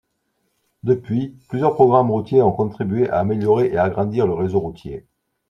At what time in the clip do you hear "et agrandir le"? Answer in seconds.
3.67-4.33